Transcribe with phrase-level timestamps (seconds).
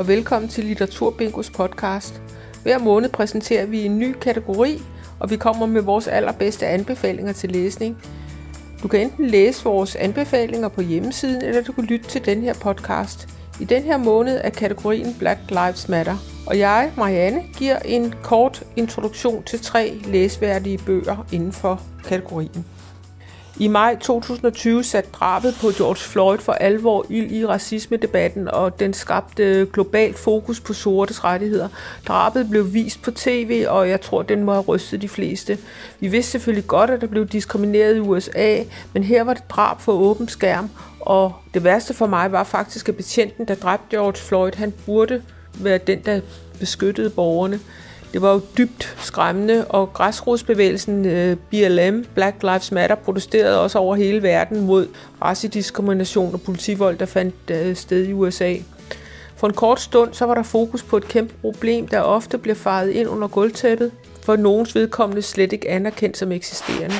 [0.00, 2.22] og velkommen til Litteraturbingos podcast.
[2.62, 4.82] Hver måned præsenterer vi en ny kategori,
[5.18, 8.02] og vi kommer med vores allerbedste anbefalinger til læsning.
[8.82, 12.54] Du kan enten læse vores anbefalinger på hjemmesiden, eller du kan lytte til den her
[12.54, 13.28] podcast.
[13.60, 18.62] I den her måned er kategorien Black Lives Matter, og jeg, Marianne, giver en kort
[18.76, 22.64] introduktion til tre læsværdige bøger inden for kategorien.
[23.60, 28.94] I maj 2020 satte drabet på George Floyd for alvor ild i racisme-debatten, og den
[28.94, 31.68] skabte globalt fokus på sortes rettigheder.
[32.08, 35.58] Drabet blev vist på tv, og jeg tror, den må have rystet de fleste.
[36.00, 39.80] Vi vidste selvfølgelig godt, at der blev diskrimineret i USA, men her var det drab
[39.80, 44.16] for åben skærm, og det værste for mig var faktisk, at betjenten, der dræbte George
[44.16, 45.22] Floyd, han burde
[45.54, 46.20] være den, der
[46.58, 47.60] beskyttede borgerne.
[48.12, 53.96] Det var jo dybt skræmmende, og græsrodsbevægelsen øh, BLM, Black Lives Matter, protesterede også over
[53.96, 54.88] hele verden mod
[55.22, 58.54] racediskrimination og politivold, der fandt øh, sted i USA.
[59.36, 62.54] For en kort stund så var der fokus på et kæmpe problem, der ofte bliver
[62.54, 66.94] faret ind under gulvtæppet, for nogens vedkommende slet ikke anerkendt som eksisterende.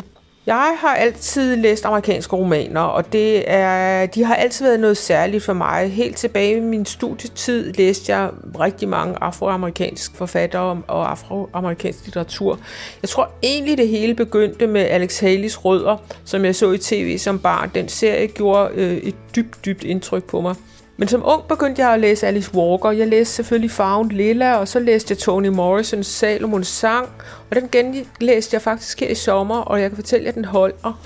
[0.50, 5.44] Jeg har altid læst amerikanske romaner, og det er, de har altid været noget særligt
[5.44, 5.90] for mig.
[5.92, 12.58] Helt tilbage i min studietid læste jeg rigtig mange afroamerikanske forfattere og afroamerikansk litteratur.
[13.02, 17.18] Jeg tror egentlig, det hele begyndte med Alex Haley's Rødder, som jeg så i tv
[17.18, 17.70] som barn.
[17.74, 20.54] Den serie gjorde øh, et dybt, dybt indtryk på mig.
[21.00, 22.90] Men som ung begyndte jeg at læse Alice Walker.
[22.90, 27.08] Jeg læste selvfølgelig Farven Lilla, og så læste jeg Toni Morrisons Salomons sang,
[27.50, 30.44] og den genlæste jeg faktisk her i sommer, og jeg kan fortælle jer, at den
[30.44, 31.00] holder.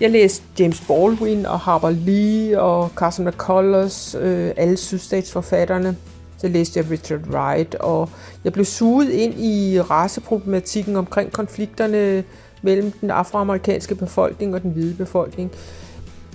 [0.00, 5.96] Jeg læste James Baldwin og Harper Lee og Carson McCullers, øh, alle sydstatsforfatterne.
[6.38, 8.10] Så læste jeg Richard Wright, og
[8.44, 12.24] jeg blev suget ind i raceproblematikken omkring konflikterne
[12.62, 15.52] mellem den afroamerikanske befolkning og den hvide befolkning.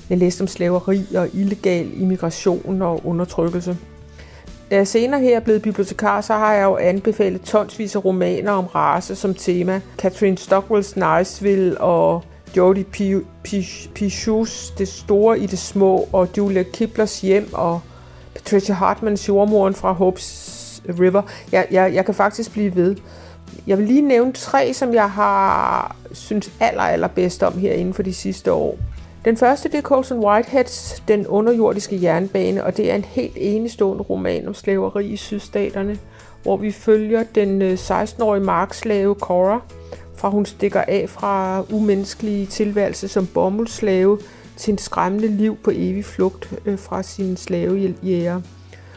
[0.09, 3.77] Jeg læste om slaveri og illegal immigration og undertrykkelse.
[4.71, 8.51] Da jeg senere her er blevet bibliotekar, så har jeg jo anbefalet tonsvis af romaner
[8.51, 9.81] om race som tema.
[9.97, 12.23] Catherine Stockwells Niceville og
[12.57, 12.85] Jodie
[13.93, 17.81] Pichus Det Store i det Små og Julia Kiplers Hjem og
[18.35, 21.21] Patricia Hartmans Jordmoren fra Hopes River.
[21.51, 22.95] Jeg, jeg, jeg kan faktisk blive ved.
[23.67, 27.93] Jeg vil lige nævne tre, som jeg har synes aller, aller bedst om her inden
[27.93, 28.77] for de sidste år.
[29.25, 34.03] Den første det er Colson Whiteheads Den underjordiske jernbane, og det er en helt enestående
[34.03, 35.97] roman om slaveri i sydstaterne,
[36.43, 39.61] hvor vi følger den øh, 16-årige markslave Cora,
[40.15, 44.19] fra hun stikker af fra umenneskelige tilværelse som bomuldslave
[44.57, 48.41] til en skræmmende liv på evig flugt øh, fra sin slavejæger.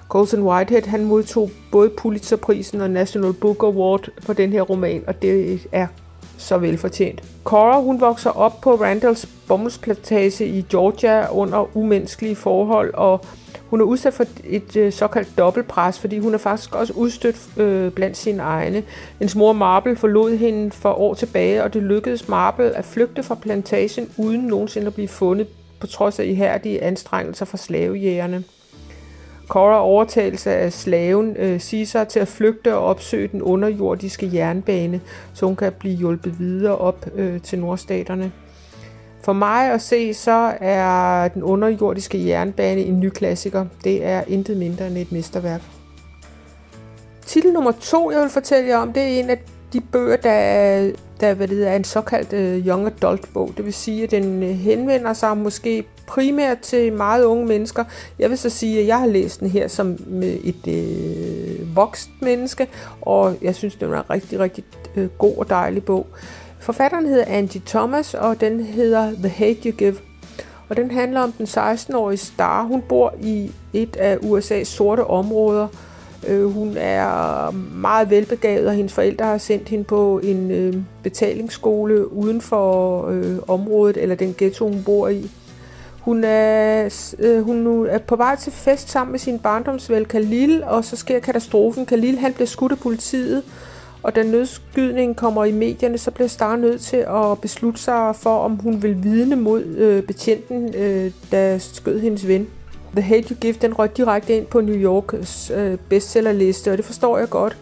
[0.08, 5.22] Colson Whitehead han modtog både Pulitzerprisen og National Book Award for den her roman, og
[5.22, 5.86] det er
[6.38, 7.22] så velfortjent.
[7.44, 13.24] Cora hun vokser op på Randalls bomuldsplantage i Georgia under umenneskelige forhold, og
[13.70, 17.92] hun er udsat for et øh, såkaldt dobbeltpres, fordi hun er faktisk også udstødt øh,
[17.92, 18.82] blandt sine egne.
[19.18, 23.34] Hendes mor Marble forlod hende for år tilbage, og det lykkedes Marble at flygte fra
[23.34, 25.46] plantagen uden nogensinde at blive fundet,
[25.80, 28.44] på trods af ihærdige anstrengelser fra slavejægerne.
[29.48, 35.00] Cora overtagelse af slaven øh, Caesar til at flygte og opsøge den underjordiske jernbane,
[35.34, 38.32] så hun kan blive hjulpet videre op øh, til nordstaterne.
[39.22, 43.66] For mig at se, så er den underjordiske jernbane en ny klassiker.
[43.84, 45.60] Det er intet mindre end et mesterværk.
[47.26, 49.38] Titel nummer to, jeg vil fortælle jer om, det er en af
[49.72, 50.90] de bøger, der,
[51.20, 53.52] der hvad det er en såkaldt øh, young adult bog.
[53.56, 57.84] Det vil sige, at den øh, henvender sig måske primært til meget unge mennesker.
[58.18, 62.10] Jeg vil så sige, at jeg har læst den her som øh, et øh, vokst
[62.20, 62.68] menneske,
[63.00, 64.64] og jeg synes, den er en rigtig, rigtig
[64.96, 66.06] øh, god og dejlig bog.
[66.58, 69.96] Forfatteren hedder Angie Thomas, og den hedder The Hate You Give.
[70.68, 72.62] Og den handler om den 16-årige Star.
[72.62, 75.68] Hun bor i et af USA's sorte områder,
[76.28, 82.12] Øh, hun er meget velbegavet, og hendes forældre har sendt hende på en øh, betalingsskole
[82.12, 85.30] uden for øh, området, eller den ghetto, hun bor i.
[86.00, 86.88] Hun er,
[87.18, 91.18] øh, hun er på vej til fest sammen med sin barndomsvel Khalil, og så sker
[91.18, 91.86] katastrofen.
[91.86, 93.42] Khalil han bliver skudt af politiet,
[94.02, 98.38] og da nødskydningen kommer i medierne, så bliver Star nødt til at beslutte sig for,
[98.38, 102.48] om hun vil vidne mod øh, betjenten, øh, der skød hendes ven.
[102.92, 106.84] The Hate You Give, den røg direkte ind på New Yorks øh, bestsellerliste, og det
[106.84, 107.56] forstår jeg godt.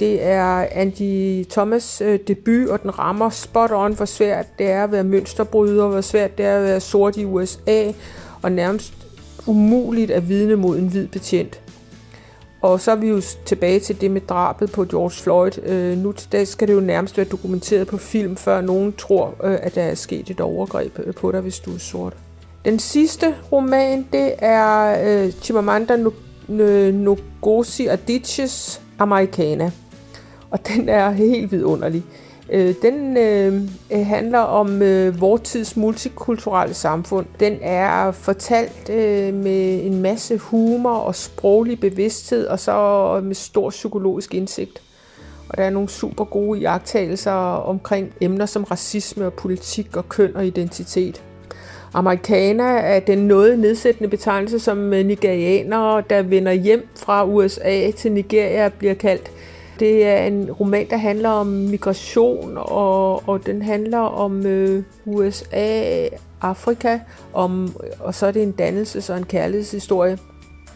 [0.00, 4.84] Det er Andy Thomas' øh, debut, og den rammer spot on, hvor svært det er
[4.84, 7.92] at være mønsterbryder, hvor svært det er at være sort i USA,
[8.42, 8.94] og nærmest
[9.46, 11.60] umuligt at vidne mod en hvid betjent.
[12.60, 15.58] Og så er vi jo tilbage til det med drabet på George Floyd.
[15.62, 19.34] Øh, nu til dag skal det jo nærmest være dokumenteret på film, før nogen tror,
[19.44, 22.16] øh, at der er sket et overgreb øh, på dig, hvis du er sort.
[22.64, 25.96] Den sidste roman, det er øh, Chimamanda
[26.48, 29.70] øh, Ngozi Adichies Americana.
[30.50, 32.04] Og den er helt vidunderlig.
[32.50, 33.62] Øh, den øh,
[33.92, 37.26] øh handler om øh, vores tids multikulturelle samfund.
[37.40, 42.72] Den er fortalt øh, med en masse humor og sproglig bevidsthed, og så
[43.16, 44.82] øh, med stor psykologisk indsigt.
[45.48, 50.36] Og der er nogle super gode iagttagelser omkring emner som racisme og politik og køn
[50.36, 51.22] og identitet.
[51.94, 58.12] Amerikaner er den noget nedsættende betegnelse, som øh, nigerianere, der vender hjem fra USA til
[58.12, 59.30] Nigeria, bliver kaldt.
[59.80, 66.08] Det er en roman, der handler om migration, og, og den handler om øh, USA,
[66.40, 66.98] Afrika,
[67.32, 70.18] om, øh, og så er det en dannelses- og en kærlighedshistorie.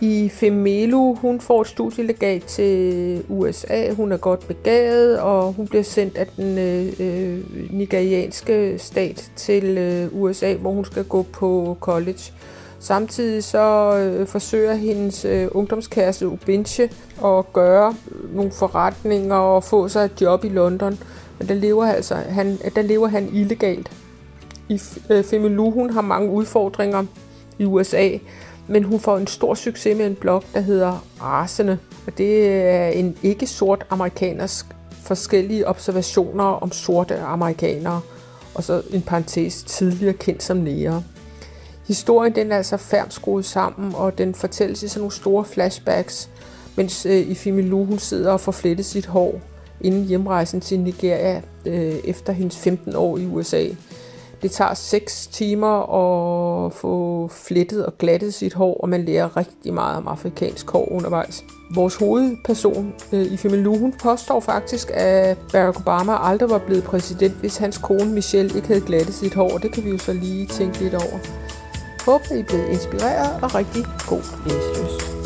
[0.05, 5.83] I Femelu, hun får et studielegat til USA, hun er godt begavet, og hun bliver
[5.83, 7.41] sendt af den øh, øh,
[7.71, 12.33] nigerianske stat til øh, USA, hvor hun skal gå på college.
[12.81, 16.91] Samtidig så øh, forsøger hendes øh, ungdomskæreste Ubinche
[17.25, 17.95] at gøre
[18.35, 20.99] nogle forretninger og få sig et job i London.
[21.39, 23.93] Men der lever, altså, han, der lever han illegalt.
[24.69, 27.05] I øh, Femelu, hun har mange udfordringer
[27.59, 28.09] i USA,
[28.69, 31.79] men hun får en stor succes med en blog, der hedder Rasende.
[32.06, 34.67] Og det er en ikke-sort amerikaners
[35.03, 38.00] forskellige observationer om sorte amerikanere,
[38.55, 41.03] og så en parentes tidligere kendt som nære.
[41.88, 46.31] Historien den er altså færmt skruet sammen, og den fortælles i sådan nogle store flashbacks,
[46.76, 49.41] mens øh, Ifemi Lu hun sidder og får flettet sit hår
[49.81, 53.67] inden hjemrejsen til Nigeria øh, efter hendes 15 år i USA.
[54.43, 59.75] Det tager 6 timer at få flettet og glattet sit hår, og man lærer rigtig
[59.75, 61.44] meget om afrikansk hår undervejs.
[61.75, 67.35] Vores hovedperson øh, i Femelu, hun påstår faktisk, at Barack Obama aldrig var blevet præsident,
[67.35, 69.59] hvis hans kone Michelle ikke havde glattet sit hår.
[69.59, 71.19] Det kan vi jo så lige tænke lidt over.
[72.06, 75.22] Håber, I er blevet inspireret og rigtig god læselyst.